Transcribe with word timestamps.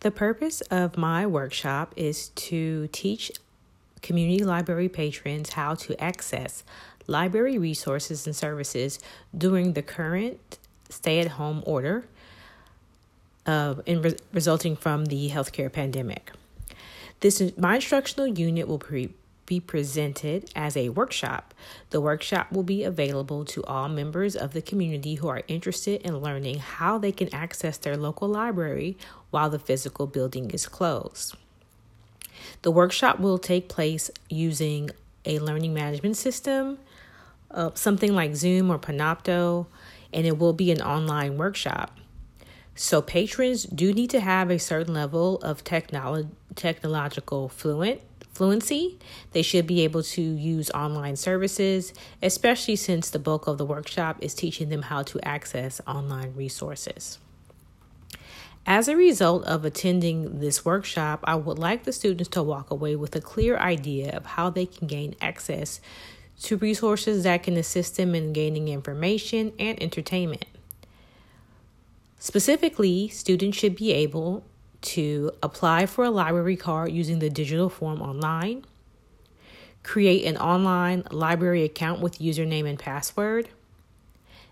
The 0.00 0.10
purpose 0.10 0.60
of 0.62 0.96
my 0.96 1.26
workshop 1.26 1.92
is 1.96 2.28
to 2.28 2.88
teach 2.92 3.32
community 4.02 4.44
library 4.44 4.88
patrons 4.88 5.50
how 5.54 5.74
to 5.74 6.00
access 6.02 6.62
library 7.06 7.58
resources 7.58 8.26
and 8.26 8.34
services 8.34 8.98
during 9.36 9.72
the 9.72 9.82
current 9.82 10.58
stay 10.88 11.20
at 11.20 11.28
home 11.28 11.62
order 11.66 12.04
uh, 13.46 13.76
in 13.86 14.02
re- 14.02 14.16
resulting 14.32 14.76
from 14.76 15.06
the 15.06 15.30
healthcare 15.30 15.72
pandemic. 15.72 16.32
This 17.20 17.42
my 17.56 17.76
instructional 17.76 18.26
unit 18.26 18.68
will 18.68 18.78
pre- 18.78 19.14
be 19.46 19.60
presented 19.60 20.50
as 20.54 20.76
a 20.76 20.90
workshop. 20.90 21.54
The 21.90 22.00
workshop 22.00 22.52
will 22.52 22.62
be 22.62 22.84
available 22.84 23.44
to 23.46 23.64
all 23.64 23.88
members 23.88 24.36
of 24.36 24.52
the 24.52 24.60
community 24.60 25.14
who 25.14 25.28
are 25.28 25.42
interested 25.48 26.02
in 26.02 26.18
learning 26.18 26.58
how 26.58 26.98
they 26.98 27.12
can 27.12 27.32
access 27.34 27.78
their 27.78 27.96
local 27.96 28.28
library 28.28 28.96
while 29.30 29.48
the 29.48 29.58
physical 29.58 30.06
building 30.06 30.50
is 30.50 30.66
closed. 30.66 31.36
The 32.62 32.70
workshop 32.70 33.20
will 33.20 33.38
take 33.38 33.68
place 33.68 34.10
using 34.28 34.90
a 35.24 35.38
learning 35.38 35.74
management 35.74 36.16
system, 36.16 36.78
uh, 37.50 37.70
something 37.74 38.14
like 38.14 38.34
Zoom 38.34 38.70
or 38.70 38.78
Panopto, 38.78 39.66
and 40.12 40.26
it 40.26 40.38
will 40.38 40.52
be 40.52 40.70
an 40.70 40.80
online 40.82 41.36
workshop. 41.36 41.96
So 42.74 43.00
patrons 43.00 43.64
do 43.64 43.92
need 43.92 44.10
to 44.10 44.20
have 44.20 44.50
a 44.50 44.58
certain 44.58 44.92
level 44.92 45.38
of 45.38 45.64
technolo- 45.64 46.28
technological 46.54 47.48
fluent 47.48 48.00
fluency. 48.36 48.98
They 49.32 49.42
should 49.42 49.66
be 49.66 49.80
able 49.82 50.02
to 50.02 50.22
use 50.22 50.70
online 50.70 51.16
services, 51.16 51.92
especially 52.22 52.76
since 52.76 53.10
the 53.10 53.18
bulk 53.18 53.46
of 53.46 53.58
the 53.58 53.64
workshop 53.64 54.18
is 54.20 54.34
teaching 54.34 54.68
them 54.68 54.82
how 54.82 55.02
to 55.04 55.20
access 55.26 55.80
online 55.86 56.34
resources. 56.34 57.18
As 58.66 58.88
a 58.88 58.96
result 58.96 59.44
of 59.44 59.64
attending 59.64 60.40
this 60.40 60.64
workshop, 60.64 61.20
I 61.24 61.36
would 61.36 61.58
like 61.58 61.84
the 61.84 61.92
students 61.92 62.28
to 62.30 62.42
walk 62.42 62.70
away 62.70 62.96
with 62.96 63.14
a 63.14 63.20
clear 63.20 63.56
idea 63.56 64.16
of 64.16 64.26
how 64.26 64.50
they 64.50 64.66
can 64.66 64.88
gain 64.88 65.14
access 65.20 65.80
to 66.42 66.56
resources 66.56 67.22
that 67.22 67.44
can 67.44 67.56
assist 67.56 67.96
them 67.96 68.14
in 68.14 68.32
gaining 68.32 68.68
information 68.68 69.52
and 69.58 69.80
entertainment. 69.80 70.44
Specifically, 72.18 73.08
students 73.08 73.56
should 73.56 73.76
be 73.76 73.92
able 73.92 74.44
to 74.86 75.32
apply 75.42 75.86
for 75.86 76.04
a 76.04 76.10
library 76.10 76.56
card 76.56 76.92
using 76.92 77.18
the 77.18 77.28
digital 77.28 77.68
form 77.68 78.00
online, 78.00 78.64
create 79.82 80.24
an 80.24 80.36
online 80.36 81.02
library 81.10 81.64
account 81.64 82.00
with 82.00 82.18
username 82.18 82.68
and 82.68 82.78
password, 82.78 83.48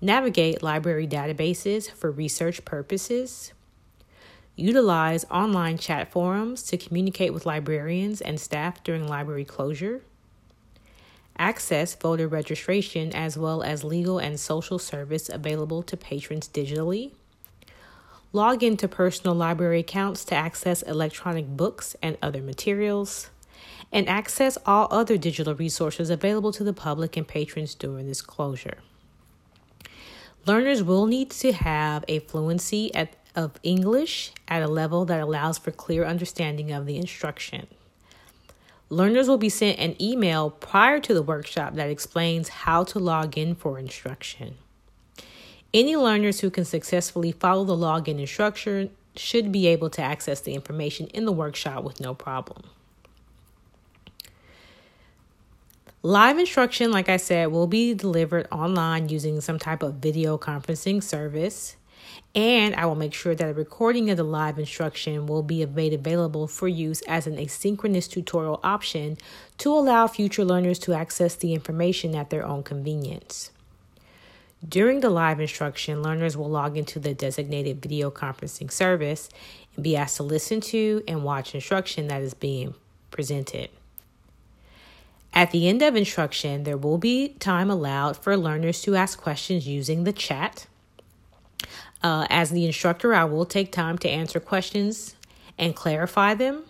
navigate 0.00 0.62
library 0.62 1.06
databases 1.06 1.90
for 1.90 2.10
research 2.10 2.64
purposes, 2.64 3.52
utilize 4.56 5.24
online 5.30 5.78
chat 5.78 6.10
forums 6.10 6.62
to 6.64 6.76
communicate 6.76 7.32
with 7.32 7.46
librarians 7.46 8.20
and 8.20 8.40
staff 8.40 8.82
during 8.82 9.06
library 9.06 9.44
closure, 9.44 10.02
access 11.38 11.94
voter 11.94 12.26
registration 12.26 13.14
as 13.14 13.38
well 13.38 13.62
as 13.62 13.84
legal 13.84 14.18
and 14.18 14.40
social 14.40 14.78
service 14.78 15.28
available 15.28 15.82
to 15.82 15.96
patrons 15.96 16.48
digitally 16.48 17.12
log 18.36 18.62
into 18.62 18.86
personal 18.86 19.34
library 19.34 19.80
accounts 19.80 20.22
to 20.22 20.34
access 20.34 20.82
electronic 20.82 21.46
books 21.48 21.96
and 22.02 22.18
other 22.20 22.42
materials, 22.42 23.30
and 23.90 24.06
access 24.06 24.58
all 24.66 24.88
other 24.90 25.16
digital 25.16 25.54
resources 25.54 26.10
available 26.10 26.52
to 26.52 26.62
the 26.62 26.74
public 26.74 27.16
and 27.16 27.26
patrons 27.26 27.74
during 27.74 28.06
this 28.06 28.20
closure. 28.20 28.76
Learners 30.44 30.82
will 30.82 31.06
need 31.06 31.30
to 31.30 31.50
have 31.52 32.04
a 32.08 32.18
fluency 32.18 32.94
at, 32.94 33.16
of 33.34 33.52
English 33.62 34.32
at 34.46 34.62
a 34.62 34.68
level 34.68 35.06
that 35.06 35.20
allows 35.20 35.56
for 35.56 35.70
clear 35.70 36.04
understanding 36.04 36.70
of 36.70 36.84
the 36.84 36.98
instruction. 36.98 37.66
Learners 38.90 39.28
will 39.28 39.38
be 39.38 39.48
sent 39.48 39.78
an 39.78 40.00
email 40.00 40.50
prior 40.50 41.00
to 41.00 41.14
the 41.14 41.22
workshop 41.22 41.74
that 41.76 41.88
explains 41.88 42.50
how 42.50 42.84
to 42.84 42.98
log 42.98 43.38
in 43.38 43.54
for 43.54 43.78
instruction. 43.78 44.58
Any 45.76 45.94
learners 45.94 46.40
who 46.40 46.48
can 46.48 46.64
successfully 46.64 47.32
follow 47.32 47.62
the 47.62 47.76
login 47.76 48.18
instruction 48.18 48.88
should 49.14 49.52
be 49.52 49.66
able 49.66 49.90
to 49.90 50.00
access 50.00 50.40
the 50.40 50.54
information 50.54 51.06
in 51.08 51.26
the 51.26 51.32
workshop 51.32 51.84
with 51.84 52.00
no 52.00 52.14
problem. 52.14 52.62
Live 56.02 56.38
instruction, 56.38 56.90
like 56.90 57.10
I 57.10 57.18
said, 57.18 57.48
will 57.52 57.66
be 57.66 57.92
delivered 57.92 58.48
online 58.50 59.10
using 59.10 59.42
some 59.42 59.58
type 59.58 59.82
of 59.82 59.96
video 59.96 60.38
conferencing 60.38 61.02
service. 61.02 61.76
And 62.34 62.74
I 62.74 62.86
will 62.86 62.94
make 62.94 63.12
sure 63.12 63.34
that 63.34 63.50
a 63.50 63.52
recording 63.52 64.08
of 64.08 64.16
the 64.16 64.22
live 64.22 64.58
instruction 64.58 65.26
will 65.26 65.42
be 65.42 65.66
made 65.66 65.92
available 65.92 66.46
for 66.46 66.68
use 66.68 67.02
as 67.02 67.26
an 67.26 67.36
asynchronous 67.36 68.10
tutorial 68.10 68.60
option 68.64 69.18
to 69.58 69.74
allow 69.74 70.06
future 70.06 70.44
learners 70.44 70.78
to 70.78 70.94
access 70.94 71.36
the 71.36 71.52
information 71.52 72.14
at 72.14 72.30
their 72.30 72.46
own 72.46 72.62
convenience. 72.62 73.50
During 74.66 75.00
the 75.00 75.10
live 75.10 75.40
instruction, 75.40 76.02
learners 76.02 76.36
will 76.36 76.48
log 76.48 76.76
into 76.76 76.98
the 76.98 77.14
designated 77.14 77.82
video 77.82 78.10
conferencing 78.10 78.72
service 78.72 79.28
and 79.74 79.84
be 79.84 79.96
asked 79.96 80.16
to 80.16 80.22
listen 80.22 80.60
to 80.62 81.02
and 81.06 81.22
watch 81.22 81.54
instruction 81.54 82.08
that 82.08 82.22
is 82.22 82.34
being 82.34 82.74
presented. 83.10 83.70
At 85.32 85.50
the 85.50 85.68
end 85.68 85.82
of 85.82 85.94
instruction, 85.94 86.64
there 86.64 86.78
will 86.78 86.96
be 86.96 87.28
time 87.38 87.70
allowed 87.70 88.16
for 88.16 88.36
learners 88.36 88.80
to 88.82 88.96
ask 88.96 89.20
questions 89.20 89.68
using 89.68 90.04
the 90.04 90.12
chat. 90.12 90.66
Uh, 92.02 92.26
as 92.30 92.50
the 92.50 92.64
instructor, 92.64 93.14
I 93.14 93.24
will 93.24 93.44
take 93.44 93.70
time 93.70 93.98
to 93.98 94.08
answer 94.08 94.40
questions 94.40 95.14
and 95.58 95.76
clarify 95.76 96.32
them. 96.32 96.64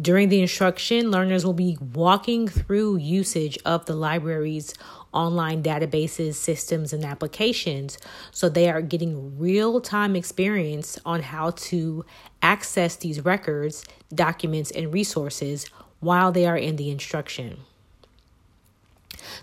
During 0.00 0.30
the 0.30 0.40
instruction, 0.40 1.10
learners 1.10 1.44
will 1.44 1.52
be 1.52 1.76
walking 1.94 2.48
through 2.48 2.96
usage 2.96 3.58
of 3.66 3.84
the 3.84 3.94
library's 3.94 4.72
online 5.12 5.62
databases, 5.62 6.34
systems, 6.34 6.92
and 6.92 7.04
applications. 7.04 7.98
So 8.30 8.48
they 8.48 8.70
are 8.70 8.82
getting 8.82 9.38
real 9.38 9.80
time 9.80 10.16
experience 10.16 10.98
on 11.04 11.22
how 11.22 11.50
to 11.50 12.04
access 12.40 12.96
these 12.96 13.24
records, 13.24 13.84
documents, 14.14 14.70
and 14.70 14.92
resources 14.92 15.66
while 16.00 16.32
they 16.32 16.46
are 16.46 16.56
in 16.56 16.76
the 16.76 16.90
instruction. 16.90 17.58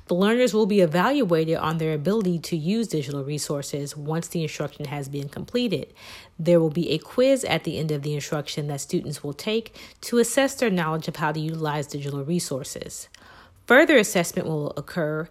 The 0.08 0.14
learners 0.14 0.54
will 0.54 0.66
be 0.66 0.82
evaluated 0.82 1.58
on 1.58 1.78
their 1.78 1.94
ability 1.94 2.40
to 2.40 2.58
use 2.58 2.88
digital 2.88 3.24
resources 3.24 3.96
once 3.96 4.28
the 4.28 4.44
instruction 4.44 4.86
has 4.86 5.08
been 5.08 5.30
completed. 5.30 5.94
There 6.38 6.60
will 6.60 6.70
be 6.70 6.92
a 6.92 6.98
quiz 6.98 7.44
at 7.46 7.64
the 7.64 7.78
end 7.78 7.92
of 7.92 8.02
the 8.02 8.14
instruction 8.14 8.68
that 8.68 8.82
students 8.82 9.24
will 9.24 9.34
take 9.34 9.76
to 10.02 10.18
assess 10.18 10.56
their 10.56 10.70
knowledge 10.70 11.08
of 11.08 11.18
how 11.18 11.32
to 11.32 11.40
utilize 11.40 11.88
digital 11.88 12.24
resources. 12.24 13.08
Further 13.68 13.98
assessment 13.98 14.48
will 14.48 14.72
occur 14.72 15.30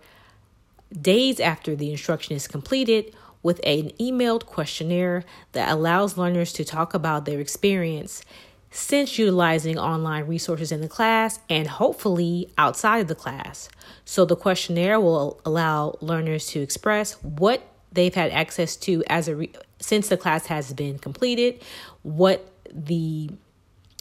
days 0.93 1.41
after 1.41 1.77
the 1.77 1.91
instruction 1.91 2.37
is 2.37 2.47
completed 2.47 3.15
with 3.43 3.61
an 3.65 3.91
emailed 4.01 4.47
questionnaire 4.47 5.25
that 5.53 5.71
allows 5.71 6.19
learners 6.19 6.53
to 6.53 6.65
talk 6.65 6.95
about 6.95 7.25
their 7.25 7.41
experience 7.41 8.23
since 8.71 9.19
utilizing 9.19 9.79
online 9.79 10.27
resources 10.27 10.71
in 10.73 10.81
the 10.81 10.89
class 10.89 11.41
and 11.49 11.67
hopefully 11.67 12.53
outside 12.59 12.99
of 12.99 13.09
the 13.09 13.15
class. 13.15 13.69
So 14.05 14.25
the 14.25 14.37
questionnaire 14.37 15.01
will 15.01 15.41
allow 15.45 15.97
learners 16.01 16.47
to 16.49 16.61
express 16.61 17.13
what 17.23 17.63
they've 17.93 18.15
had 18.15 18.31
access 18.31 18.77
to 18.77 19.03
as 19.09 19.29
a 19.29 19.37
re- 19.37 19.53
since 19.81 20.09
the 20.09 20.17
class 20.17 20.47
has 20.47 20.73
been 20.73 20.99
completed, 20.99 21.63
what 22.03 22.53
the 22.71 23.31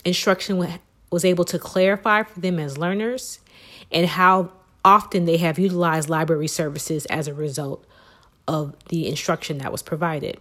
instruction 0.03 0.57
was 1.11 1.23
able 1.23 1.45
to 1.45 1.59
clarify 1.59 2.23
for 2.23 2.39
them 2.39 2.59
as 2.59 2.77
learners, 2.77 3.39
and 3.91 4.05
how 4.07 4.51
often 4.87 5.25
they 5.25 5.35
have 5.35 5.59
utilized 5.59 6.09
library 6.09 6.47
services 6.47 7.05
as 7.07 7.27
a 7.27 7.33
result 7.33 7.85
of 8.47 8.73
the 8.87 9.05
instruction 9.05 9.57
that 9.57 9.69
was 9.69 9.81
provided. 9.81 10.39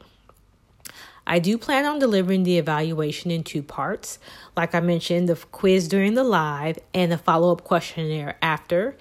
I 1.26 1.40
do 1.40 1.58
plan 1.58 1.84
on 1.84 1.98
delivering 1.98 2.44
the 2.44 2.56
evaluation 2.56 3.32
in 3.32 3.42
two 3.42 3.60
parts. 3.60 4.20
Like 4.56 4.72
I 4.72 4.78
mentioned, 4.78 5.28
the 5.28 5.34
quiz 5.34 5.88
during 5.88 6.14
the 6.14 6.22
live 6.22 6.78
and 6.94 7.10
the 7.10 7.18
follow 7.18 7.50
up 7.50 7.64
questionnaire 7.64 8.38
after. 8.40 8.96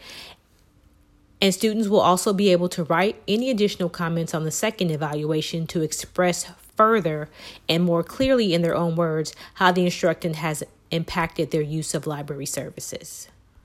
And 1.40 1.54
students 1.54 1.88
will 1.88 2.00
also 2.00 2.34
be 2.34 2.52
able 2.52 2.69
to 2.69 2.84
write 2.84 3.22
any 3.28 3.52
additional 3.52 3.90
comments 3.90 4.34
on 4.34 4.46
the 4.46 4.52
second 4.52 4.90
evaluation 4.90 5.68
to 5.68 5.84
express 5.84 6.52
further 6.75 7.30
and 7.69 7.84
more 7.84 8.02
clearly 8.02 8.56
in 8.56 8.64
their 8.64 8.75
own 8.75 8.96
words 8.96 9.36
how 9.56 9.72
the 9.72 9.86
instructor 9.86 10.34
has 10.34 10.64
impacted 10.90 11.52
their 11.52 11.62
use 11.62 11.94
of 11.94 12.08
library 12.08 12.48
services. 12.48 13.28